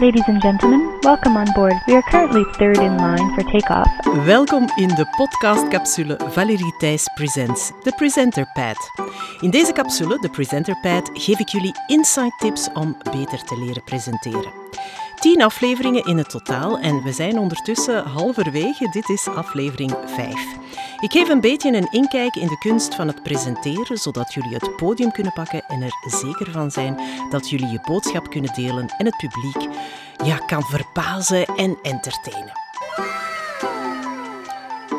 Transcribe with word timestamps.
Ladies 0.00 0.28
and 0.28 0.40
gentlemen, 0.40 0.98
welcome 1.00 1.36
on 1.36 1.52
board. 1.54 1.74
We 1.86 1.94
are 1.94 2.02
currently 2.02 2.44
third 2.44 2.76
in 2.76 2.96
line 2.96 3.34
for 3.34 3.42
takeoff. 3.42 3.88
Welkom 4.24 4.70
in 4.76 4.88
de 4.88 5.06
podcastcapsule 5.16 6.20
Valerie 6.28 6.76
Thijs 6.76 7.08
Presents, 7.14 7.70
de 7.82 7.92
Presenter 7.96 8.50
Pad. 8.52 8.90
In 9.40 9.50
deze 9.50 9.72
capsule, 9.72 10.18
de 10.20 10.30
Presenter 10.30 10.78
Pad, 10.80 11.10
geef 11.12 11.38
ik 11.38 11.48
jullie 11.48 11.74
insight 11.86 12.38
tips 12.38 12.68
om 12.72 12.96
beter 13.10 13.44
te 13.44 13.58
leren 13.58 13.84
presenteren. 13.84 14.52
Tien 15.18 15.42
afleveringen 15.42 16.04
in 16.04 16.16
het 16.16 16.30
totaal 16.30 16.78
en 16.78 17.02
we 17.02 17.12
zijn 17.12 17.38
ondertussen 17.38 18.04
halverwege. 18.04 18.88
Dit 18.90 19.08
is 19.08 19.26
aflevering 19.26 19.96
5. 20.06 20.34
Ik 21.00 21.12
geef 21.12 21.28
een 21.28 21.40
beetje 21.40 21.76
een 21.76 21.90
inkijk 21.90 22.36
in 22.36 22.46
de 22.46 22.58
kunst 22.58 22.94
van 22.94 23.06
het 23.06 23.22
presenteren, 23.22 23.96
zodat 23.96 24.34
jullie 24.34 24.54
het 24.54 24.76
podium 24.76 25.12
kunnen 25.12 25.32
pakken 25.32 25.64
en 25.66 25.82
er 25.82 25.92
zeker 26.20 26.50
van 26.50 26.70
zijn 26.70 27.00
dat 27.30 27.50
jullie 27.50 27.68
je 27.68 27.80
boodschap 27.86 28.30
kunnen 28.30 28.54
delen 28.54 28.94
en 28.98 29.06
het 29.06 29.16
publiek 29.16 29.76
ja, 30.24 30.36
kan 30.36 30.62
verbazen 30.62 31.44
en 31.44 31.78
entertainen. 31.82 32.52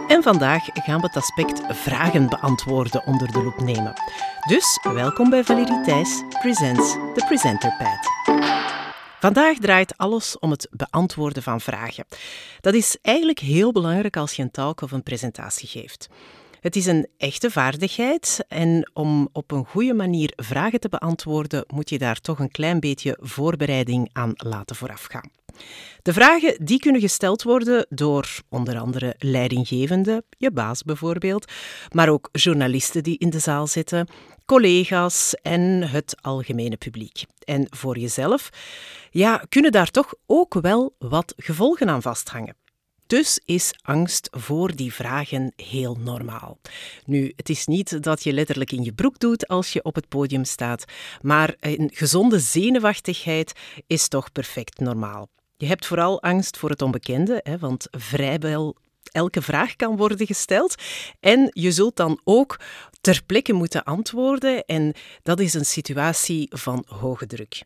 En 0.08 0.24
vandaag 0.24 0.64
gaan 0.74 1.00
we 1.00 1.06
het 1.06 1.16
aspect 1.16 1.62
vragen 1.70 2.30
beantwoorden 2.30 3.06
onder 3.06 3.32
de 3.32 3.44
loep 3.44 3.62
nemen. 3.62 3.94
Dus 4.48 4.80
welkom 4.94 5.30
bij 5.30 5.44
Valerie 5.44 5.82
Thijs 5.82 6.24
Presents 6.42 6.92
The 6.92 7.26
Presenter 7.28 7.76
Pad. 7.78 8.39
Vandaag 9.20 9.58
draait 9.58 9.98
alles 9.98 10.40
om 10.40 10.52
het 10.52 10.68
beantwoorden 10.72 11.44
van 11.44 11.62
vragen. 11.62 12.06
Dat 12.62 12.74
is 12.74 12.98
eigenlijk 13.02 13.40
heel 13.40 13.72
belangrijk 13.72 14.18
als 14.18 14.34
je 14.34 14.42
een 14.42 14.52
talk 14.52 14.82
of 14.82 14.92
een 14.92 15.04
presentatie 15.04 15.68
geeft. 15.68 16.10
Het 16.62 16.76
is 16.76 16.86
een 16.86 17.08
echte 17.18 17.52
vaardigheid 17.52 18.46
en 18.48 18.92
om 18.94 19.30
op 19.32 19.52
een 19.52 19.66
goede 19.66 19.94
manier 19.94 20.34
vragen 20.36 20.80
te 20.80 20.90
beantwoorden, 20.90 21.64
moet 21.68 21.90
je 21.90 21.98
daar 21.98 22.20
toch 22.20 22.40
een 22.40 22.52
klein 22.52 22.80
beetje 22.80 23.18
voorbereiding 23.22 24.10
aan 24.14 24.32
laten 24.36 24.76
voorafgaan. 24.76 25.32
De 26.02 26.14
vragen 26.14 26.66
die 26.66 26.80
kunnen 26.80 27.02
gesteld 27.02 27.44
worden 27.44 27.86
door 27.90 28.42
onder 28.50 28.80
andere 28.80 29.16
leidinggevende, 29.18 30.24
je 30.38 30.52
baas 30.52 30.84
bijvoorbeeld, 30.84 31.52
maar 31.92 32.10
ook 32.10 32.30
journalisten 32.32 33.04
die 33.04 33.18
in 33.18 33.30
de 33.30 33.40
zaal 33.40 33.68
zitten, 33.68 34.08
collega's 34.50 35.34
en 35.42 35.62
het 35.90 36.16
algemene 36.22 36.78
publiek. 36.78 37.24
En 37.44 37.68
voor 37.70 37.98
jezelf 37.98 38.50
ja, 39.12 39.44
kunnen 39.50 39.72
daar 39.72 39.92
toch 39.92 40.14
ook 40.26 40.54
wel 40.54 40.96
wat 40.98 41.34
gevolgen 41.38 41.90
aan 41.90 42.02
vasthangen. 42.02 42.56
Dus 43.08 43.42
is 43.46 43.74
angst 43.82 44.28
voor 44.32 44.76
die 44.76 44.94
vragen 44.94 45.54
heel 45.56 45.96
normaal. 45.96 46.58
Nu, 47.06 47.34
het 47.36 47.50
is 47.50 47.66
niet 47.66 48.04
dat 48.04 48.24
je 48.24 48.34
letterlijk 48.34 48.72
in 48.72 48.84
je 48.84 48.94
broek 48.94 49.20
doet 49.20 49.48
als 49.48 49.74
je 49.74 49.84
op 49.84 49.96
het 49.96 50.08
podium 50.08 50.44
staat, 50.44 50.86
maar 51.22 51.56
een 51.60 51.90
gezonde 51.94 52.40
zenuwachtigheid 52.40 53.54
is 53.88 54.08
toch 54.08 54.32
perfect 54.32 54.80
normaal. 54.80 55.30
Je 55.58 55.66
hebt 55.66 55.86
vooral 55.86 56.22
angst 56.22 56.58
voor 56.58 56.70
het 56.70 56.82
onbekende, 56.82 57.40
hè, 57.44 57.58
want 57.58 57.88
vrijwel 57.92 58.76
elke 59.12 59.42
vraag 59.42 59.76
kan 59.76 59.98
worden 59.98 60.26
gesteld. 60.26 60.76
En 61.20 61.50
je 61.54 61.72
zult 61.72 61.96
dan 61.96 62.20
ook 62.24 62.60
ter 63.02 63.22
plekke 63.26 63.54
moeten 63.54 63.84
antwoorden. 63.84 64.66
En 64.66 64.94
dat 65.24 65.40
is 65.40 65.54
een 65.54 65.66
situatie 65.66 66.48
van 66.56 66.86
hoge 66.88 67.28
druk. 67.28 67.64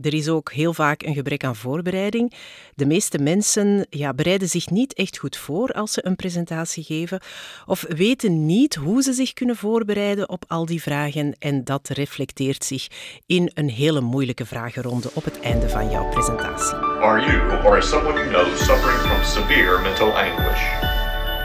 Er 0.00 0.14
is 0.14 0.28
ook 0.28 0.52
heel 0.52 0.74
vaak 0.74 1.02
een 1.02 1.14
gebrek 1.14 1.44
aan 1.44 1.56
voorbereiding. 1.56 2.32
De 2.74 2.86
meeste 2.86 3.18
mensen 3.18 3.86
ja, 3.90 4.14
bereiden 4.14 4.48
zich 4.48 4.70
niet 4.70 4.94
echt 4.94 5.18
goed 5.18 5.36
voor 5.36 5.68
als 5.68 5.92
ze 5.92 6.06
een 6.06 6.16
presentatie 6.16 6.84
geven 6.84 7.20
of 7.66 7.84
weten 7.88 8.46
niet 8.46 8.74
hoe 8.74 9.02
ze 9.02 9.12
zich 9.12 9.32
kunnen 9.32 9.56
voorbereiden 9.56 10.28
op 10.28 10.44
al 10.48 10.66
die 10.66 10.82
vragen 10.82 11.34
en 11.38 11.64
dat 11.64 11.88
reflecteert 11.88 12.64
zich 12.64 12.86
in 13.26 13.50
een 13.54 13.70
hele 13.70 14.00
moeilijke 14.00 14.46
vragenronde 14.46 15.10
op 15.14 15.24
het 15.24 15.40
einde 15.40 15.68
van 15.68 15.90
jouw 15.90 16.08
presentatie. 16.08 16.91
Are 17.02 17.20
you 17.20 17.62
or 17.64 17.82
someone 17.82 18.14
you 18.14 18.30
know 18.30 18.56
suffering 18.56 18.98
from 18.98 19.24
severe 19.24 19.82
mental 19.82 20.12
anguish? 20.12 20.60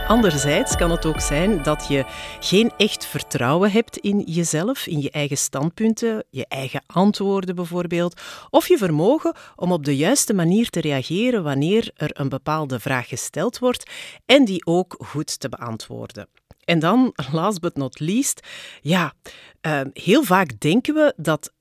Anderzijds 0.08 0.76
kan 0.76 0.92
het 0.92 1.06
ook 1.06 1.20
zijn 1.20 1.64
dat 1.64 1.88
je 1.88 2.06
geen 2.40 2.72
echt 2.78 3.06
vertrouwen 3.06 3.72
hebt 3.72 3.98
in 3.98 4.20
jezelf, 4.20 4.88
in 4.88 5.02
je 5.02 5.12
eigen 5.12 5.38
standpunten, 5.38 6.24
je 6.30 6.46
eigen 6.48 6.84
antwoorden 6.86 7.56
bijvoorbeeld, 7.56 8.22
of 8.50 8.68
je 8.68 8.78
vermogen 8.78 9.34
om 9.56 9.72
op 9.72 9.86
de 9.86 9.96
juiste 9.96 10.34
manier 10.34 10.70
te 10.70 10.82
reageren 10.82 11.44
wanneer 11.44 11.92
er 11.96 12.10
een 12.14 12.30
bepaalde 12.30 12.80
vraag 12.80 13.08
gesteld 13.08 13.60
wordt 13.60 13.92
en 14.26 14.46
die 14.46 14.66
ook 14.66 14.96
goed 15.06 15.40
te 15.40 15.50
beantwoorden. 15.50 16.28
En 16.64 16.80
dan, 16.80 17.14
last 17.32 17.60
but 17.60 17.76
not 17.76 18.00
least, 18.00 18.48
ja, 18.82 19.14
uh, 19.62 19.82
heel 19.94 20.24
vaak 20.24 20.60
denken 20.60 20.94
we 20.94 21.14
dat 21.16 21.52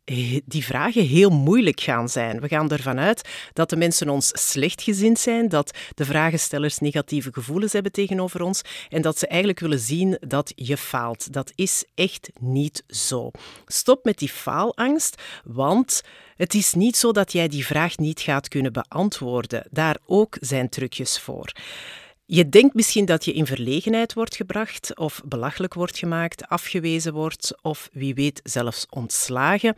die 0.45 0.65
vragen 0.65 1.07
heel 1.07 1.31
moeilijk 1.31 1.81
gaan 1.81 2.09
zijn. 2.09 2.41
We 2.41 2.49
gaan 2.49 2.71
ervan 2.71 2.99
uit 2.99 3.29
dat 3.53 3.71
de 3.71 3.77
mensen 3.77 4.09
ons 4.09 4.31
slechtgezind 4.33 5.19
zijn, 5.19 5.49
dat 5.49 5.77
de 5.95 6.05
vragenstellers 6.05 6.79
negatieve 6.79 7.33
gevoelens 7.33 7.73
hebben 7.73 7.93
tegenover 7.93 8.43
ons 8.43 8.63
en 8.89 9.03
dat 9.03 9.19
ze 9.19 9.27
eigenlijk 9.27 9.61
willen 9.61 9.79
zien 9.79 10.19
dat 10.21 10.53
je 10.55 10.77
faalt. 10.77 11.33
Dat 11.33 11.53
is 11.55 11.85
echt 11.95 12.31
niet 12.41 12.85
zo. 12.89 13.31
Stop 13.67 14.05
met 14.05 14.19
die 14.19 14.29
faalangst, 14.29 15.23
want 15.45 16.03
het 16.37 16.55
is 16.55 16.75
niet 16.75 16.97
zo 16.97 17.13
dat 17.13 17.33
jij 17.33 17.49
die 17.49 17.67
vraag 17.67 17.97
niet 17.97 18.21
gaat 18.21 18.49
kunnen 18.49 18.73
beantwoorden. 18.73 19.67
Daar 19.71 19.97
ook 20.07 20.37
zijn 20.41 20.69
trucjes 20.69 21.19
voor. 21.19 21.53
Je 22.29 22.49
denkt 22.49 22.75
misschien 22.75 23.05
dat 23.05 23.25
je 23.25 23.33
in 23.33 23.47
verlegenheid 23.47 24.15
wordt 24.15 24.37
gebracht 24.37 24.97
of 24.97 25.23
belachelijk 25.25 25.75
wordt 25.75 25.99
gemaakt, 25.99 26.49
afgewezen 26.49 27.13
wordt 27.13 27.55
of 27.63 27.89
wie 27.93 28.15
weet 28.15 28.41
zelfs 28.45 28.87
ontslagen. 28.91 29.75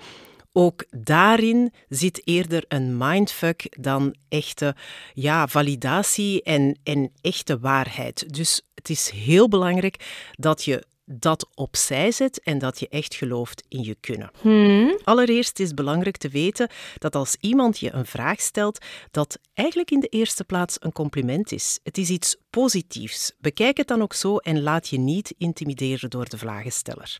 Ook 0.53 0.85
daarin 0.91 1.73
zit 1.89 2.21
eerder 2.25 2.65
een 2.69 2.97
mindfuck 2.97 3.77
dan 3.81 4.15
echte 4.29 4.75
ja, 5.15 5.47
validatie 5.47 6.43
en, 6.43 6.79
en 6.83 7.13
echte 7.21 7.59
waarheid. 7.59 8.35
Dus 8.35 8.63
het 8.75 8.91
is 8.91 9.11
heel 9.11 9.49
belangrijk 9.49 10.31
dat 10.33 10.65
je 10.65 10.85
dat 11.11 11.49
opzij 11.55 12.13
zet 12.13 12.41
en 12.41 12.59
dat 12.59 12.81
je 12.81 12.89
echt 12.89 13.15
gelooft 13.15 13.65
in 13.69 13.83
je 13.83 13.97
kunnen. 14.01 14.31
Hmm? 14.41 14.99
Allereerst 15.05 15.59
is 15.59 15.67
het 15.67 15.77
belangrijk 15.77 16.17
te 16.17 16.29
weten 16.29 16.69
dat 16.99 17.15
als 17.15 17.37
iemand 17.41 17.79
je 17.79 17.93
een 17.93 18.07
vraag 18.07 18.41
stelt, 18.41 18.85
dat 19.11 19.39
eigenlijk 19.55 19.91
in 19.91 20.01
de 20.01 20.07
eerste 20.07 20.45
plaats 20.45 20.77
een 20.81 20.93
compliment 20.93 21.53
is. 21.53 21.81
Het 21.83 21.99
is 21.99 22.11
iets 22.11 22.37
positiefs. 22.51 23.33
Bekijk 23.41 23.77
het 23.77 23.89
dan 23.89 24.03
ook 24.03 24.15
zo 24.15 24.37
en 24.37 24.63
laat 24.63 24.89
je 24.89 24.99
niet 24.99 25.35
intimideren 25.39 26.11
door 26.11 26.29
de 26.29 26.39
vragensteller. 26.39 27.19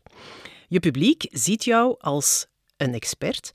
Je 0.67 0.79
publiek 0.79 1.25
ziet 1.29 1.63
jou 1.63 1.95
als 1.99 2.47
een 2.79 2.93
expert. 2.93 3.51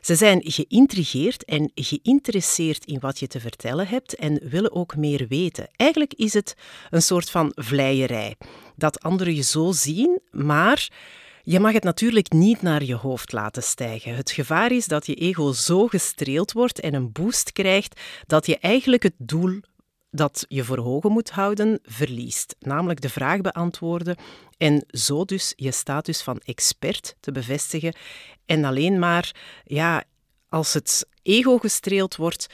Ze 0.00 0.14
zijn 0.14 0.40
geïntrigeerd 0.44 1.44
en 1.44 1.70
geïnteresseerd 1.74 2.84
in 2.84 3.00
wat 3.00 3.18
je 3.18 3.26
te 3.26 3.40
vertellen 3.40 3.88
hebt 3.88 4.14
en 4.14 4.48
willen 4.48 4.72
ook 4.72 4.96
meer 4.96 5.26
weten. 5.28 5.68
Eigenlijk 5.76 6.14
is 6.14 6.32
het 6.32 6.54
een 6.90 7.02
soort 7.02 7.30
van 7.30 7.52
vleierij. 7.54 8.36
Dat 8.76 9.00
anderen 9.00 9.34
je 9.34 9.42
zo 9.42 9.72
zien, 9.72 10.20
maar 10.30 10.88
je 11.42 11.60
mag 11.60 11.72
het 11.72 11.84
natuurlijk 11.84 12.32
niet 12.32 12.62
naar 12.62 12.84
je 12.84 12.94
hoofd 12.94 13.32
laten 13.32 13.62
stijgen. 13.62 14.16
Het 14.16 14.30
gevaar 14.30 14.72
is 14.72 14.86
dat 14.86 15.06
je 15.06 15.14
ego 15.14 15.52
zo 15.52 15.86
gestreeld 15.86 16.52
wordt 16.52 16.80
en 16.80 16.94
een 16.94 17.12
boost 17.12 17.52
krijgt 17.52 18.00
dat 18.26 18.46
je 18.46 18.58
eigenlijk 18.58 19.02
het 19.02 19.14
doel 19.18 19.60
dat 20.14 20.44
je 20.48 20.64
voor 20.64 20.78
ogen 20.78 21.12
moet 21.12 21.30
houden, 21.30 21.78
verliest. 21.82 22.56
Namelijk 22.60 23.00
de 23.00 23.08
vraag 23.08 23.40
beantwoorden 23.40 24.16
en 24.56 24.84
zo 24.88 25.24
dus 25.24 25.52
je 25.56 25.70
status 25.70 26.22
van 26.22 26.40
expert 26.44 27.16
te 27.20 27.32
bevestigen. 27.32 27.94
En 28.46 28.64
alleen 28.64 28.98
maar, 28.98 29.34
ja, 29.64 30.04
als 30.48 30.72
het 30.72 31.06
ego 31.22 31.58
gestreeld 31.58 32.16
wordt, 32.16 32.46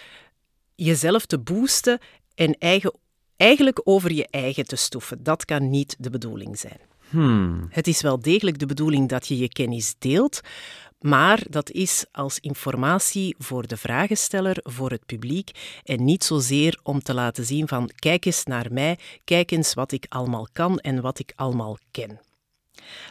jezelf 0.75 1.27
te 1.27 1.39
boosten 1.39 1.99
en 2.35 2.57
eigen, 2.59 2.95
eigenlijk 3.37 3.81
over 3.85 4.13
je 4.13 4.27
eigen 4.31 4.67
te 4.67 4.77
stoeven. 4.77 5.23
Dat 5.23 5.45
kan 5.45 5.71
niet 5.71 5.97
de 5.99 6.11
bedoeling 6.11 6.59
zijn. 6.59 6.81
Hmm. 7.09 7.67
Het 7.71 7.87
is 7.87 8.01
wel 8.01 8.21
degelijk 8.21 8.59
de 8.59 8.67
bedoeling 8.67 9.09
dat 9.09 9.27
je 9.27 9.39
je 9.39 9.49
kennis 9.49 9.95
deelt, 9.99 10.41
maar 11.01 11.43
dat 11.49 11.71
is 11.71 12.05
als 12.13 12.39
informatie 12.39 13.35
voor 13.39 13.67
de 13.67 13.77
vragensteller, 13.77 14.57
voor 14.63 14.91
het 14.91 15.07
publiek 15.07 15.51
en 15.85 16.05
niet 16.05 16.25
zozeer 16.25 16.79
om 16.83 17.03
te 17.03 17.15
laten 17.15 17.45
zien 17.45 17.69
van 17.69 17.91
kijk 17.95 18.25
eens 18.25 18.45
naar 18.45 18.73
mij, 18.73 18.99
kijk 19.25 19.51
eens 19.51 19.75
wat 19.75 19.93
ik 19.93 20.07
allemaal 20.09 20.49
kan 20.53 20.79
en 20.79 21.01
wat 21.01 21.19
ik 21.19 21.33
allemaal 21.37 21.79
ken. 21.91 22.30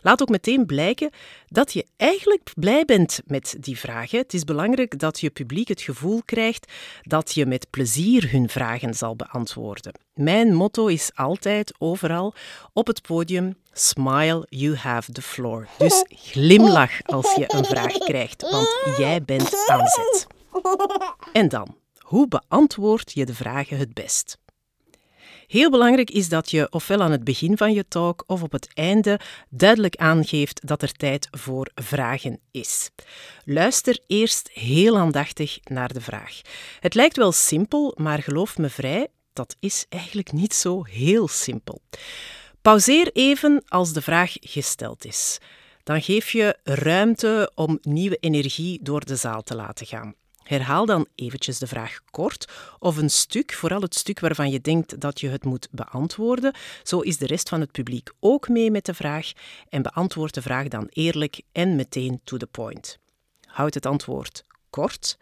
Laat 0.02 0.22
ook 0.22 0.30
meteen 0.30 0.66
blijken 0.66 1.10
dat 1.48 1.74
je 1.74 1.86
eigenlijk 1.98 2.52
blij 2.56 2.86
bent 2.86 3.22
met 3.26 3.56
die 3.60 3.78
vragen. 3.78 4.20
Het 4.20 4.34
is 4.34 4.44
belangrijk 4.44 5.00
dat 5.00 5.20
je 5.20 5.30
publiek 5.30 5.68
het 5.68 5.82
gevoel 5.82 6.22
krijgt 6.26 6.72
dat 7.02 7.34
je 7.34 7.46
met 7.46 7.70
plezier 7.70 8.32
hun 8.32 8.50
vragen 8.50 8.94
zal 8.94 9.16
beantwoorden. 9.16 9.94
Mijn 10.14 10.54
motto 10.54 10.88
is 10.88 11.12
altijd 11.16 11.74
overal 11.78 12.34
op 12.74 12.88
het 12.88 13.02
podium: 13.02 13.58
Smile, 13.72 14.46
you 14.50 14.76
have 14.76 15.12
the 15.12 15.22
floor. 15.22 15.68
Dus 15.78 16.06
glimlach 16.08 17.04
als 17.06 17.36
je 17.36 17.44
een 17.48 17.66
vraag 17.66 17.98
krijgt, 17.98 18.42
want 18.42 18.98
jij 18.98 19.24
bent 19.24 19.68
aan 19.68 19.88
zet. 19.88 20.28
En 21.34 21.50
dan, 21.50 21.76
hoe 21.98 22.28
beantwoord 22.28 23.12
je 23.14 23.26
de 23.26 23.34
vragen 23.34 23.78
het 23.78 23.94
best? 23.94 24.38
Heel 25.50 25.70
belangrijk 25.70 26.12
is 26.12 26.30
dat 26.30 26.52
je 26.52 26.68
ofwel 26.72 27.02
aan 27.02 27.12
het 27.12 27.24
begin 27.24 27.58
van 27.58 27.74
je 27.74 27.88
talk 27.88 28.24
of 28.28 28.44
op 28.44 28.52
het 28.52 28.70
einde 28.74 29.20
duidelijk 29.50 29.96
aangeeft 29.96 30.68
dat 30.68 30.82
er 30.82 30.92
tijd 30.92 31.28
voor 31.32 31.72
vragen 31.76 32.40
is. 32.52 32.90
Luister 33.46 34.00
eerst 34.08 34.50
heel 34.54 34.98
aandachtig 34.98 35.60
naar 35.64 35.94
de 35.94 36.02
vraag. 36.02 36.42
Het 36.80 36.94
lijkt 36.94 37.18
wel 37.18 37.32
simpel, 37.32 37.94
maar 37.98 38.24
geloof 38.24 38.58
me 38.58 38.70
vrij, 38.70 39.08
dat 39.34 39.56
is 39.60 39.86
eigenlijk 39.90 40.32
niet 40.32 40.54
zo 40.54 40.84
heel 40.84 41.28
simpel. 41.28 41.82
Pauzeer 42.62 43.10
even 43.14 43.64
als 43.68 43.94
de 43.94 44.02
vraag 44.02 44.34
gesteld 44.40 45.06
is. 45.06 45.38
Dan 45.84 46.02
geef 46.02 46.32
je 46.32 46.58
ruimte 46.64 47.52
om 47.56 47.78
nieuwe 47.82 48.18
energie 48.18 48.80
door 48.84 49.06
de 49.06 49.16
zaal 49.16 49.44
te 49.44 49.56
laten 49.56 49.86
gaan. 49.86 50.16
Herhaal 50.50 50.86
dan 50.86 51.08
eventjes 51.16 51.60
de 51.60 51.68
vraag 51.68 52.00
kort 52.12 52.52
of 52.80 52.98
een 52.98 53.10
stuk, 53.10 53.54
vooral 53.54 53.82
het 53.82 53.96
stuk 53.96 54.20
waarvan 54.20 54.50
je 54.50 54.62
denkt 54.62 55.00
dat 55.00 55.20
je 55.20 55.30
het 55.30 55.44
moet 55.44 55.68
beantwoorden. 55.72 56.54
Zo 56.84 57.00
is 57.00 57.18
de 57.18 57.26
rest 57.26 57.50
van 57.50 57.60
het 57.60 57.72
publiek 57.72 58.10
ook 58.20 58.48
mee 58.48 58.72
met 58.72 58.86
de 58.86 58.94
vraag 58.94 59.32
en 59.70 59.82
beantwoord 59.82 60.34
de 60.34 60.42
vraag 60.42 60.68
dan 60.68 60.88
eerlijk 60.90 61.42
en 61.52 61.76
meteen 61.76 62.22
to 62.24 62.38
the 62.38 62.48
point. 62.48 63.00
Houd 63.46 63.74
het 63.74 63.86
antwoord 63.86 64.44
kort 64.70 65.18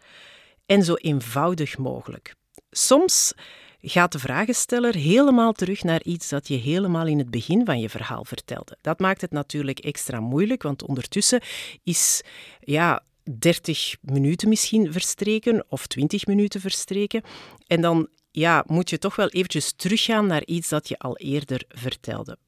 en 0.66 0.82
zo 0.82 0.94
eenvoudig 0.94 1.78
mogelijk. 1.78 2.34
Soms 2.70 3.32
gaat 3.80 4.12
de 4.12 4.18
vragensteller 4.18 4.94
helemaal 4.94 5.52
terug 5.52 5.82
naar 5.82 6.02
iets 6.02 6.28
dat 6.28 6.48
je 6.48 6.56
helemaal 6.56 7.06
in 7.06 7.18
het 7.18 7.30
begin 7.30 7.64
van 7.64 7.80
je 7.80 7.88
verhaal 7.88 8.24
vertelde. 8.24 8.76
Dat 8.80 8.98
maakt 8.98 9.20
het 9.20 9.30
natuurlijk 9.30 9.78
extra 9.78 10.20
moeilijk, 10.20 10.62
want 10.62 10.82
ondertussen 10.82 11.42
is 11.82 12.22
ja, 12.60 13.02
30 13.38 13.96
minuten 14.00 14.48
misschien 14.48 14.92
verstreken 14.92 15.64
of 15.68 15.86
20 15.86 16.26
minuten 16.26 16.60
verstreken. 16.60 17.22
En 17.66 17.80
dan 17.80 18.08
ja, 18.30 18.64
moet 18.66 18.90
je 18.90 18.98
toch 18.98 19.16
wel 19.16 19.28
eventjes 19.28 19.72
teruggaan 19.72 20.26
naar 20.26 20.44
iets 20.44 20.68
dat 20.68 20.88
je 20.88 20.98
al 20.98 21.16
eerder 21.16 21.64
vertelde. 21.68 22.38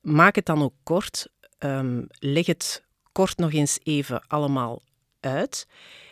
Maak 0.00 0.34
het 0.34 0.46
dan 0.46 0.62
ook 0.62 0.74
kort. 0.82 1.28
Um, 1.58 2.06
leg 2.18 2.46
het 2.46 2.84
kort 3.12 3.38
nog 3.38 3.52
eens 3.52 3.78
even 3.82 4.26
allemaal 4.26 4.82
uit 5.20 5.66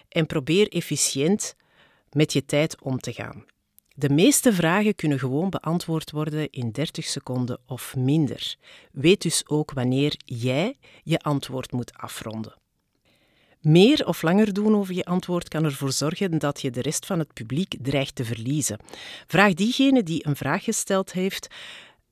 en 0.09 0.27
probeer 0.27 0.69
efficiënt 0.69 1.57
met 2.11 2.33
je 2.33 2.45
tijd 2.45 2.83
om 2.83 2.99
te 2.99 3.13
gaan. 3.13 3.45
De 3.95 4.09
meeste 4.09 4.53
vragen 4.53 4.95
kunnen 4.95 5.19
gewoon 5.19 5.51
beantwoord 5.51 6.11
worden 6.11 6.51
in 6.51 6.71
30 6.71 7.05
seconden 7.05 7.59
of 7.67 7.97
minder. 7.97 8.57
Weet 8.93 9.23
dus 9.23 9.49
ook 9.49 9.73
wanneer 9.73 10.15
jij 10.25 10.79
je 11.03 11.19
antwoord 11.19 11.73
moet 11.73 11.93
afronden. 11.93 12.62
Meer 13.63 14.07
of 14.07 14.23
langer 14.23 14.53
doen 14.53 14.77
over 14.77 14.95
je 14.95 15.05
antwoord 15.05 15.49
kan 15.49 15.65
ervoor 15.65 15.93
zorgen 15.93 16.39
dat 16.39 16.61
je 16.61 16.71
de 16.71 16.83
rest 16.83 17.07
van 17.07 17.19
het 17.19 17.33
publiek 17.33 17.75
dreigt 17.81 18.15
te 18.15 18.25
verliezen. 18.25 18.79
Vraag 19.27 19.55
diegene 19.55 20.03
die 20.03 20.27
een 20.27 20.37
vraag 20.37 20.65
gesteld 20.65 21.13
heeft: 21.13 21.49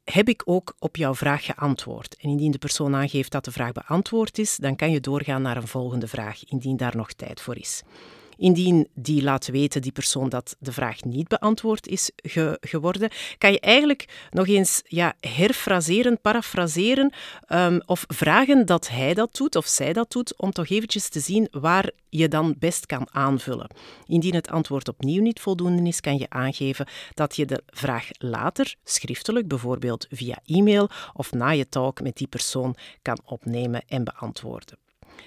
heb 0.04 0.28
ik 0.28 0.42
ook 0.44 0.74
op 0.78 0.96
jouw 0.96 1.14
vraag 1.14 1.44
geantwoord? 1.44 2.16
En 2.16 2.28
indien 2.28 2.50
de 2.50 2.58
persoon 2.58 2.94
aangeeft 2.94 3.32
dat 3.32 3.44
de 3.44 3.52
vraag 3.52 3.72
beantwoord 3.72 4.38
is, 4.38 4.56
dan 4.56 4.76
kan 4.76 4.90
je 4.90 5.00
doorgaan 5.00 5.42
naar 5.42 5.56
een 5.56 5.68
volgende 5.68 6.08
vraag, 6.08 6.44
indien 6.44 6.76
daar 6.76 6.96
nog 6.96 7.12
tijd 7.12 7.40
voor 7.40 7.56
is. 7.56 7.82
Indien 8.40 8.88
die 8.94 9.22
laat 9.22 9.46
weten, 9.46 9.82
die 9.82 9.92
persoon, 9.92 10.28
dat 10.28 10.56
de 10.58 10.72
vraag 10.72 11.02
niet 11.02 11.28
beantwoord 11.28 11.86
is 11.86 12.10
geworden, 12.60 13.10
kan 13.38 13.52
je 13.52 13.60
eigenlijk 13.60 14.28
nog 14.30 14.46
eens 14.46 14.82
ja, 14.84 15.14
herfraseren, 15.20 16.20
parafraseren 16.20 17.12
um, 17.48 17.82
of 17.86 18.04
vragen 18.08 18.66
dat 18.66 18.88
hij 18.88 19.14
dat 19.14 19.36
doet 19.36 19.56
of 19.56 19.66
zij 19.66 19.92
dat 19.92 20.10
doet, 20.10 20.36
om 20.36 20.50
toch 20.50 20.68
eventjes 20.68 21.08
te 21.08 21.20
zien 21.20 21.48
waar 21.50 21.90
je 22.08 22.28
dan 22.28 22.54
best 22.58 22.86
kan 22.86 23.08
aanvullen. 23.10 23.70
Indien 24.06 24.34
het 24.34 24.48
antwoord 24.48 24.88
opnieuw 24.88 25.22
niet 25.22 25.40
voldoende 25.40 25.88
is, 25.88 26.00
kan 26.00 26.18
je 26.18 26.30
aangeven 26.30 26.86
dat 27.14 27.36
je 27.36 27.46
de 27.46 27.62
vraag 27.66 28.08
later, 28.18 28.74
schriftelijk, 28.84 29.48
bijvoorbeeld 29.48 30.06
via 30.10 30.38
e-mail 30.46 30.88
of 31.12 31.32
na 31.32 31.50
je 31.50 31.68
talk 31.68 32.00
met 32.00 32.16
die 32.16 32.28
persoon, 32.28 32.76
kan 33.02 33.20
opnemen 33.24 33.82
en 33.88 34.04
beantwoorden. 34.04 34.78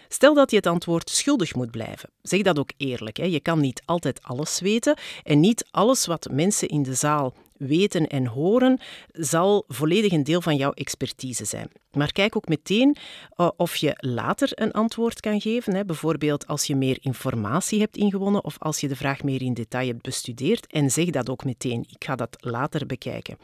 Stel 0.08 0.34
dat 0.34 0.50
je 0.52 0.58
het 0.58 0.68
antwoord 0.68 1.10
schuldig 1.10 1.56
moet 1.56 1.72
blijven. 1.72 2.10
Zeg 2.22 2.42
dat 2.42 2.60
ook 2.60 2.72
eerlijk. 2.78 3.18
Hè. 3.18 3.26
Je 3.26 3.40
kan 3.40 3.60
niet 3.60 3.82
altijd 3.86 4.24
alles 4.24 4.60
weten 4.60 4.98
en 5.24 5.40
niet 5.40 5.66
alles 5.72 6.06
wat 6.06 6.28
mensen 6.32 6.68
in 6.68 6.84
de 6.84 6.94
zaal 6.94 7.34
weten 7.68 8.08
en 8.08 8.26
horen 8.26 8.80
zal 9.12 9.64
volledig 9.68 10.12
een 10.12 10.24
deel 10.24 10.42
van 10.42 10.56
jouw 10.56 10.72
expertise 10.72 11.46
zijn. 11.46 11.72
Maar 11.92 12.12
kijk 12.12 12.36
ook 12.36 12.48
meteen 12.48 12.98
uh, 13.38 13.50
of 13.58 13.76
je 13.76 13.94
later 13.98 14.50
een 14.54 14.72
antwoord 14.72 15.20
kan 15.20 15.42
geven. 15.42 15.86
Bijvoorbeeld 15.86 16.48
als 16.48 16.66
je 16.66 16.76
meer 16.76 16.98
informatie 17.02 17.80
hebt 17.80 17.98
ingewonnen 17.98 18.44
of 18.44 18.56
als 18.60 18.80
je 18.80 18.88
de 18.88 18.96
vraag 18.96 19.24
meer 19.24 19.42
in 19.42 19.54
detail 19.54 19.88
hebt 19.88 20.02
bestudeerd. 20.02 20.68
En 20.68 20.92
zeg 20.92 21.10
dat 21.10 21.30
ook 21.30 21.46
meteen. 21.46 21.86
Ik 21.90 22.04
ga 22.04 22.16
dat 22.16 22.38
later 22.40 22.86
bekijken. 22.86 23.38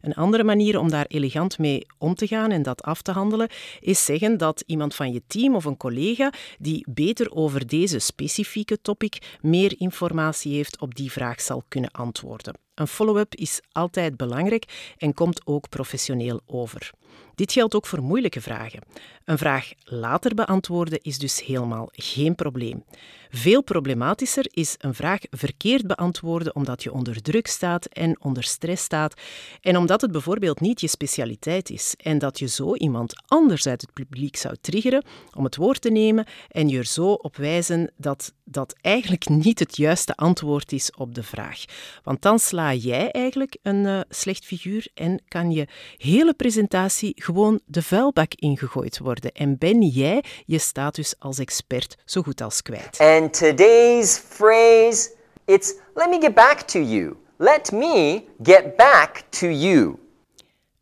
Een 0.00 0.14
andere 0.14 0.44
manier 0.44 0.78
om 0.78 0.90
daar 0.90 1.06
elegant 1.06 1.58
mee 1.58 1.86
om 1.98 2.14
te 2.14 2.26
gaan 2.26 2.50
en 2.50 2.62
dat 2.62 2.82
af 2.82 3.02
te 3.02 3.12
handelen, 3.12 3.48
is 3.80 4.04
zeggen 4.04 4.38
dat 4.38 4.62
iemand 4.66 4.94
van 4.94 5.12
je 5.12 5.22
team 5.26 5.54
of 5.54 5.64
een 5.64 5.76
collega 5.76 6.32
die 6.58 6.86
beter 6.90 7.32
over 7.32 7.66
deze 7.66 7.98
specifieke 7.98 8.80
topic 8.80 9.36
meer 9.40 9.74
informatie 9.78 10.54
heeft 10.54 10.80
op 10.80 10.94
die 10.94 11.12
vraag 11.12 11.40
zal 11.40 11.62
kunnen 11.68 11.90
antwoorden. 11.90 12.65
Een 12.76 12.86
follow-up 12.86 13.34
is 13.34 13.60
altijd 13.72 14.16
belangrijk 14.16 14.94
en 14.98 15.14
komt 15.14 15.46
ook 15.46 15.68
professioneel 15.68 16.40
over. 16.46 16.90
Dit 17.34 17.52
geldt 17.52 17.74
ook 17.74 17.86
voor 17.86 18.02
moeilijke 18.02 18.40
vragen. 18.40 18.80
Een 19.24 19.38
vraag 19.38 19.72
later 19.84 20.34
beantwoorden 20.34 21.02
is 21.02 21.18
dus 21.18 21.44
helemaal 21.44 21.88
geen 21.92 22.34
probleem. 22.34 22.84
Veel 23.30 23.62
problematischer 23.62 24.46
is 24.50 24.74
een 24.78 24.94
vraag 24.94 25.20
verkeerd 25.30 25.86
beantwoorden 25.86 26.54
omdat 26.54 26.82
je 26.82 26.92
onder 26.92 27.22
druk 27.22 27.46
staat 27.46 27.86
en 27.86 28.20
onder 28.20 28.42
stress 28.42 28.84
staat 28.84 29.20
en 29.60 29.76
omdat 29.76 30.00
het 30.00 30.12
bijvoorbeeld 30.12 30.60
niet 30.60 30.80
je 30.80 30.88
specialiteit 30.88 31.70
is 31.70 31.94
en 31.96 32.18
dat 32.18 32.38
je 32.38 32.48
zo 32.48 32.74
iemand 32.74 33.14
anders 33.26 33.66
uit 33.66 33.80
het 33.80 33.92
publiek 33.92 34.36
zou 34.36 34.56
triggeren 34.60 35.04
om 35.34 35.44
het 35.44 35.56
woord 35.56 35.80
te 35.80 35.90
nemen 35.90 36.26
en 36.48 36.68
je 36.68 36.78
er 36.78 36.84
zo 36.84 37.12
op 37.12 37.36
wijzen 37.36 37.92
dat 37.96 38.32
dat 38.48 38.74
eigenlijk 38.80 39.28
niet 39.28 39.58
het 39.58 39.76
juiste 39.76 40.16
antwoord 40.16 40.72
is 40.72 40.90
op 40.90 41.14
de 41.14 41.22
vraag. 41.22 41.64
Want 42.02 42.22
dan 42.22 42.38
sla 42.38 42.74
jij 42.74 43.10
eigenlijk 43.10 43.56
een 43.62 43.84
uh, 43.84 44.00
slecht 44.08 44.44
figuur 44.44 44.88
en 44.94 45.22
kan 45.28 45.50
je 45.50 45.66
hele 45.96 46.34
presentatie 46.34 47.05
gewoon 47.14 47.60
de 47.64 47.82
vuilbak 47.82 48.34
ingegooid 48.34 48.98
worden 48.98 49.32
en 49.32 49.58
ben 49.58 49.82
jij 49.82 50.24
je 50.46 50.58
status 50.58 51.14
als 51.18 51.38
expert 51.38 51.96
zo 52.04 52.22
goed 52.22 52.40
als 52.40 52.62
kwijt. 52.62 52.98
And 52.98 53.38
today's 53.38 54.18
phrase, 54.28 55.10
it's 55.44 55.74
let 55.94 56.10
me 56.10 56.20
get 56.20 56.34
back 56.34 56.60
to 56.60 56.80
you. 56.80 57.16
Let 57.38 57.72
me 57.72 58.24
get 58.42 58.76
back 58.76 59.22
to 59.28 59.46
you. 59.46 59.96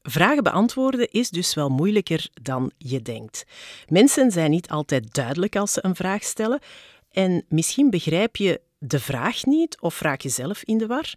Vragen 0.03 0.43
beantwoorden 0.43 1.11
is 1.11 1.31
dus 1.31 1.55
wel 1.55 1.69
moeilijker 1.69 2.29
dan 2.43 2.73
je 2.79 3.03
denkt. 3.03 3.45
Mensen 3.89 4.31
zijn 4.31 4.51
niet 4.51 4.69
altijd 4.69 5.15
duidelijk 5.15 5.57
als 5.57 5.73
ze 5.73 5.85
een 5.85 5.95
vraag 5.95 6.23
stellen. 6.23 6.61
En 7.11 7.45
misschien 7.49 7.91
begrijp 7.91 8.37
je 8.37 8.61
de 8.79 9.01
vraag 9.01 9.45
niet 9.45 9.81
of 9.81 10.01
raak 10.01 10.21
je 10.21 10.29
zelf 10.29 10.63
in 10.63 10.79
de 10.79 10.87
war. 10.87 11.15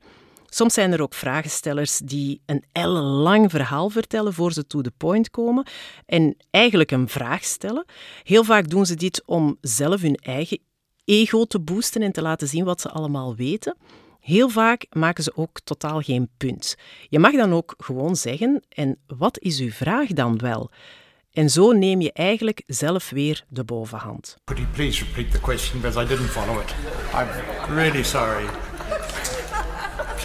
Soms 0.49 0.73
zijn 0.73 0.91
er 0.91 1.01
ook 1.01 1.13
vragenstellers 1.13 1.97
die 1.97 2.41
een 2.45 2.63
ellenlang 2.71 3.51
verhaal 3.51 3.89
vertellen 3.89 4.33
voor 4.33 4.53
ze 4.53 4.67
to 4.67 4.81
the 4.81 4.91
point 4.97 5.29
komen 5.29 5.67
en 6.05 6.37
eigenlijk 6.51 6.91
een 6.91 7.09
vraag 7.09 7.43
stellen. 7.43 7.85
Heel 8.23 8.43
vaak 8.43 8.69
doen 8.69 8.85
ze 8.85 8.95
dit 8.95 9.23
om 9.25 9.57
zelf 9.61 10.01
hun 10.01 10.15
eigen 10.15 10.59
ego 11.05 11.45
te 11.45 11.59
boosten 11.59 12.01
en 12.01 12.11
te 12.11 12.21
laten 12.21 12.47
zien 12.47 12.65
wat 12.65 12.81
ze 12.81 12.89
allemaal 12.89 13.35
weten. 13.35 13.77
Heel 14.19 14.49
vaak 14.49 14.85
maken 14.89 15.23
ze 15.23 15.35
ook 15.35 15.59
totaal 15.63 16.01
geen 16.01 16.29
punt. 16.37 16.75
Je 17.09 17.19
mag 17.19 17.31
dan 17.31 17.53
ook 17.53 17.73
gewoon 17.77 18.15
zeggen: 18.15 18.63
en 18.69 18.97
wat 19.07 19.39
is 19.39 19.59
uw 19.59 19.71
vraag 19.71 20.07
dan 20.07 20.37
wel? 20.37 20.71
En 21.31 21.49
zo 21.49 21.71
neem 21.71 22.01
je 22.01 22.13
eigenlijk 22.13 22.63
zelf 22.65 23.09
weer 23.09 23.43
de 23.49 23.63
bovenhand. 23.63 24.37
Could 24.43 24.71
please 24.71 25.03
repeat 25.05 25.31
the 25.31 25.39
question 25.39 25.81
because 25.81 26.03
I 26.03 26.07
didn't 26.07 26.29
follow 26.29 26.61
it? 26.61 26.75
I'm 27.13 27.75
really 27.75 28.03
sorry. 28.03 28.45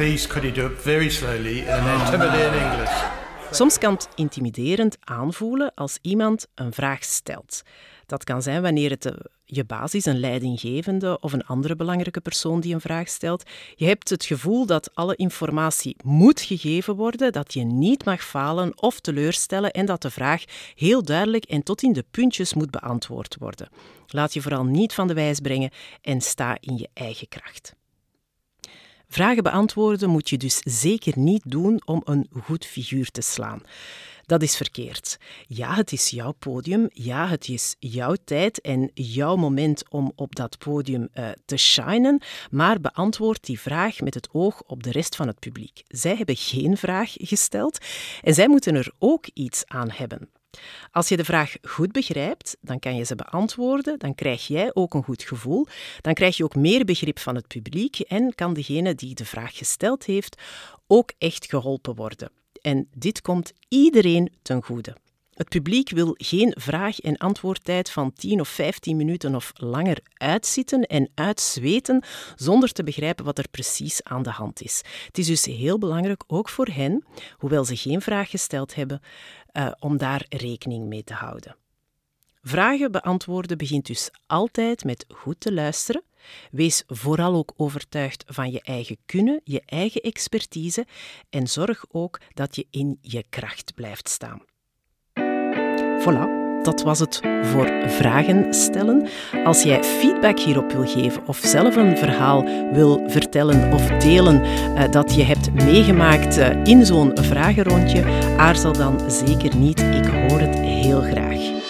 Could 0.02 0.44
it 0.44 0.80
very 0.80 1.08
slowly 1.08 1.60
English? 1.60 3.04
Soms 3.50 3.78
kan 3.78 3.92
het 3.92 4.08
intimiderend 4.14 4.96
aanvoelen 5.00 5.74
als 5.74 5.98
iemand 6.00 6.46
een 6.54 6.72
vraag 6.72 7.04
stelt. 7.04 7.62
Dat 8.06 8.24
kan 8.24 8.42
zijn 8.42 8.62
wanneer 8.62 8.90
het 8.90 9.12
je 9.44 9.64
baas 9.64 9.94
is, 9.94 10.04
een 10.04 10.20
leidinggevende 10.20 11.20
of 11.20 11.32
een 11.32 11.44
andere 11.44 11.76
belangrijke 11.76 12.20
persoon 12.20 12.60
die 12.60 12.74
een 12.74 12.80
vraag 12.80 13.08
stelt. 13.08 13.50
Je 13.74 13.86
hebt 13.86 14.10
het 14.10 14.24
gevoel 14.24 14.66
dat 14.66 14.94
alle 14.94 15.16
informatie 15.16 15.96
moet 16.04 16.40
gegeven 16.40 16.94
worden, 16.94 17.32
dat 17.32 17.52
je 17.52 17.64
niet 17.64 18.04
mag 18.04 18.24
falen 18.24 18.82
of 18.82 19.00
teleurstellen 19.00 19.70
en 19.70 19.86
dat 19.86 20.02
de 20.02 20.10
vraag 20.10 20.44
heel 20.74 21.02
duidelijk 21.02 21.44
en 21.44 21.62
tot 21.62 21.82
in 21.82 21.92
de 21.92 22.04
puntjes 22.10 22.54
moet 22.54 22.70
beantwoord 22.70 23.36
worden. 23.38 23.68
Laat 24.06 24.34
je 24.34 24.42
vooral 24.42 24.64
niet 24.64 24.94
van 24.94 25.06
de 25.06 25.14
wijs 25.14 25.40
brengen 25.40 25.70
en 26.00 26.20
sta 26.20 26.56
in 26.60 26.76
je 26.76 26.88
eigen 26.94 27.28
kracht. 27.28 27.80
Vragen 29.12 29.42
beantwoorden 29.42 30.10
moet 30.10 30.28
je 30.28 30.36
dus 30.36 30.58
zeker 30.64 31.18
niet 31.18 31.42
doen 31.46 31.82
om 31.84 32.00
een 32.04 32.28
goed 32.42 32.66
figuur 32.66 33.10
te 33.10 33.20
slaan. 33.20 33.62
Dat 34.26 34.42
is 34.42 34.56
verkeerd. 34.56 35.18
Ja, 35.46 35.74
het 35.74 35.92
is 35.92 36.08
jouw 36.08 36.32
podium. 36.32 36.88
Ja, 36.92 37.28
het 37.28 37.48
is 37.48 37.76
jouw 37.78 38.14
tijd 38.24 38.60
en 38.60 38.90
jouw 38.94 39.36
moment 39.36 39.90
om 39.90 40.12
op 40.14 40.34
dat 40.36 40.58
podium 40.58 41.08
uh, 41.14 41.28
te 41.44 41.56
shinen. 41.56 42.22
Maar 42.50 42.80
beantwoord 42.80 43.46
die 43.46 43.60
vraag 43.60 44.00
met 44.00 44.14
het 44.14 44.28
oog 44.32 44.62
op 44.66 44.82
de 44.82 44.90
rest 44.90 45.16
van 45.16 45.26
het 45.26 45.38
publiek. 45.38 45.82
Zij 45.86 46.16
hebben 46.16 46.36
geen 46.36 46.76
vraag 46.76 47.12
gesteld 47.18 47.78
en 48.22 48.34
zij 48.34 48.48
moeten 48.48 48.74
er 48.74 48.92
ook 48.98 49.26
iets 49.34 49.62
aan 49.66 49.90
hebben. 49.90 50.28
Als 50.90 51.08
je 51.08 51.16
de 51.16 51.24
vraag 51.24 51.54
goed 51.62 51.92
begrijpt, 51.92 52.56
dan 52.60 52.78
kan 52.78 52.96
je 52.96 53.04
ze 53.04 53.14
beantwoorden, 53.14 53.98
dan 53.98 54.14
krijg 54.14 54.46
jij 54.46 54.70
ook 54.74 54.94
een 54.94 55.02
goed 55.02 55.22
gevoel, 55.22 55.66
dan 56.00 56.14
krijg 56.14 56.36
je 56.36 56.44
ook 56.44 56.54
meer 56.54 56.84
begrip 56.84 57.18
van 57.18 57.34
het 57.34 57.46
publiek 57.46 57.98
en 57.98 58.34
kan 58.34 58.54
degene 58.54 58.94
die 58.94 59.14
de 59.14 59.24
vraag 59.24 59.56
gesteld 59.56 60.04
heeft 60.04 60.42
ook 60.86 61.12
echt 61.18 61.46
geholpen 61.46 61.94
worden. 61.94 62.30
En 62.60 62.88
dit 62.94 63.20
komt 63.20 63.52
iedereen 63.68 64.32
ten 64.42 64.62
goede. 64.62 64.96
Het 65.32 65.48
publiek 65.48 65.90
wil 65.90 66.14
geen 66.16 66.54
vraag- 66.58 67.00
en 67.00 67.16
antwoordtijd 67.16 67.90
van 67.90 68.12
10 68.12 68.40
of 68.40 68.48
15 68.48 68.96
minuten 68.96 69.34
of 69.34 69.52
langer 69.54 69.98
uitzitten 70.12 70.82
en 70.82 71.10
uitzweten 71.14 72.04
zonder 72.36 72.72
te 72.72 72.82
begrijpen 72.82 73.24
wat 73.24 73.38
er 73.38 73.48
precies 73.50 74.02
aan 74.02 74.22
de 74.22 74.30
hand 74.30 74.62
is. 74.62 74.82
Het 75.06 75.18
is 75.18 75.26
dus 75.26 75.44
heel 75.44 75.78
belangrijk, 75.78 76.24
ook 76.26 76.48
voor 76.48 76.66
hen, 76.66 77.04
hoewel 77.36 77.64
ze 77.64 77.76
geen 77.76 78.00
vraag 78.00 78.30
gesteld 78.30 78.74
hebben, 78.74 79.00
uh, 79.52 79.72
om 79.78 79.96
daar 79.96 80.26
rekening 80.28 80.86
mee 80.86 81.04
te 81.04 81.14
houden. 81.14 81.56
Vragen 82.42 82.92
beantwoorden 82.92 83.58
begint 83.58 83.86
dus 83.86 84.10
altijd 84.26 84.84
met 84.84 85.04
goed 85.08 85.40
te 85.40 85.52
luisteren. 85.52 86.02
Wees 86.50 86.82
vooral 86.86 87.34
ook 87.34 87.52
overtuigd 87.56 88.24
van 88.26 88.50
je 88.50 88.60
eigen 88.62 88.96
kunnen, 89.06 89.40
je 89.44 89.62
eigen 89.66 90.00
expertise 90.00 90.86
en 91.30 91.46
zorg 91.46 91.84
ook 91.90 92.20
dat 92.34 92.56
je 92.56 92.66
in 92.70 92.98
je 93.00 93.24
kracht 93.28 93.74
blijft 93.74 94.08
staan. 94.08 94.42
Voilà, 96.04 96.41
dat 96.64 96.82
was 96.82 96.98
het 96.98 97.20
voor 97.42 97.70
vragen 97.86 98.54
stellen. 98.54 99.08
Als 99.44 99.62
jij 99.62 99.84
feedback 99.84 100.38
hierop 100.38 100.72
wil 100.72 100.86
geven 100.86 101.22
of 101.26 101.38
zelf 101.42 101.76
een 101.76 101.96
verhaal 101.96 102.44
wil 102.72 103.04
vertellen 103.06 103.72
of 103.72 103.86
delen 103.90 104.42
uh, 104.44 104.82
dat 104.90 105.14
je 105.14 105.22
hebt 105.22 105.52
meegemaakt 105.52 106.38
uh, 106.38 106.64
in 106.64 106.86
zo'n 106.86 107.10
vragenrondje, 107.14 108.04
aarzel 108.36 108.72
dan 108.72 109.00
zeker 109.10 109.56
niet. 109.56 109.80
Ik 109.80 110.06
hoor 110.06 110.40
het 110.40 110.58
heel 110.58 111.00
graag. 111.00 111.61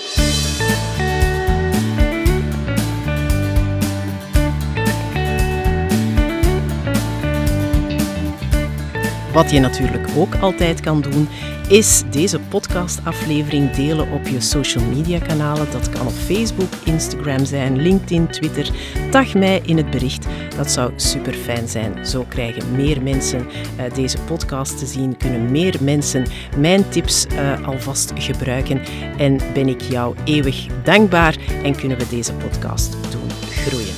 Wat 9.33 9.51
je 9.51 9.61
natuurlijk 9.61 10.09
ook 10.17 10.35
altijd 10.35 10.81
kan 10.81 11.01
doen, 11.01 11.29
is 11.69 12.03
deze 12.11 12.41
podcastaflevering 12.41 13.71
delen 13.71 14.11
op 14.11 14.27
je 14.27 14.41
social 14.41 14.85
media 14.85 15.19
kanalen. 15.19 15.71
Dat 15.71 15.89
kan 15.89 16.07
op 16.07 16.13
Facebook, 16.13 16.69
Instagram 16.85 17.45
zijn, 17.45 17.83
LinkedIn, 17.83 18.29
Twitter. 18.29 18.71
Tag 19.11 19.35
mij 19.35 19.61
in 19.65 19.77
het 19.77 19.91
bericht. 19.91 20.27
Dat 20.57 20.71
zou 20.71 20.93
super 20.97 21.33
fijn 21.33 21.69
zijn. 21.69 22.07
Zo 22.07 22.25
krijgen 22.29 22.77
meer 22.77 23.03
mensen 23.03 23.47
uh, 23.47 23.95
deze 23.95 24.19
podcast 24.27 24.79
te 24.79 24.87
zien, 24.87 25.17
kunnen 25.17 25.51
meer 25.51 25.77
mensen 25.81 26.27
mijn 26.57 26.89
tips 26.89 27.27
uh, 27.33 27.67
alvast 27.67 28.13
gebruiken 28.15 28.81
en 29.17 29.39
ben 29.55 29.69
ik 29.69 29.81
jou 29.81 30.17
eeuwig 30.25 30.67
dankbaar 30.83 31.37
en 31.63 31.77
kunnen 31.77 31.99
we 31.99 32.09
deze 32.09 32.33
podcast 32.33 32.93
doen 32.93 33.31
groeien. 33.51 33.95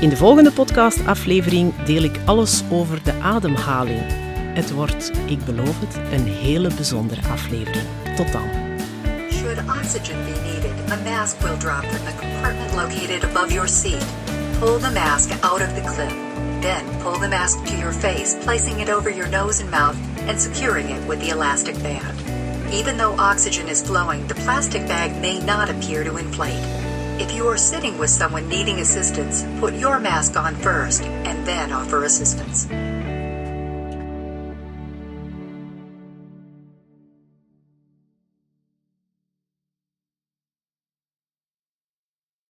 In 0.00 0.08
de 0.08 0.16
volgende 0.16 0.52
podcastaflevering 0.52 1.72
deel 1.84 2.02
ik 2.02 2.18
alles 2.24 2.62
over 2.70 3.00
de 3.02 3.12
ademhaling 3.20 4.22
Het 4.54 4.72
wordt, 4.72 5.10
ik 5.26 5.44
beloof 5.44 5.80
het, 5.80 5.96
een 6.12 6.26
hele 6.26 6.74
bijzondere 6.74 7.28
aflevering. 7.28 7.84
Tot 8.16 8.32
dan. 8.32 8.48
Should 9.30 9.58
oxygen 9.58 10.24
be 10.24 10.40
needed, 10.52 10.92
a 10.92 10.96
mask 11.10 11.40
will 11.40 11.56
drop 11.58 11.84
from 11.84 12.04
the 12.06 12.14
compartment 12.18 12.74
located 12.74 13.24
above 13.24 13.52
your 13.52 13.68
seat. 13.68 14.04
Pull 14.58 14.78
the 14.78 14.90
mask 14.90 15.30
out 15.42 15.60
of 15.60 15.74
the 15.74 15.80
clip. 15.80 16.12
Then 16.60 16.84
pull 17.02 17.18
the 17.20 17.28
mask 17.28 17.64
to 17.64 17.76
your 17.76 17.92
face, 17.92 18.36
placing 18.44 18.80
it 18.80 18.88
over 18.88 19.10
your 19.10 19.28
nose 19.28 19.60
and 19.62 19.70
mouth 19.70 19.96
and 20.28 20.40
securing 20.40 20.88
it 20.90 21.08
with 21.08 21.20
the 21.20 21.30
elastic 21.30 21.74
band. 21.82 22.18
Even 22.72 22.96
though 22.96 23.14
oxygen 23.18 23.68
is 23.68 23.82
flowing, 23.82 24.26
the 24.28 24.34
plastic 24.34 24.86
bag 24.86 25.20
may 25.20 25.40
not 25.40 25.68
appear 25.68 26.04
to 26.04 26.16
inflate. 26.16 26.64
If 27.20 27.32
you 27.32 27.48
are 27.48 27.58
sitting 27.58 27.98
with 27.98 28.10
someone 28.10 28.48
needing 28.48 28.78
assistance, 28.80 29.44
put 29.60 29.74
your 29.74 29.98
mask 29.98 30.36
on 30.36 30.54
first 30.54 31.02
and 31.02 31.44
then 31.44 31.72
offer 31.72 32.04
assistance. 32.04 32.66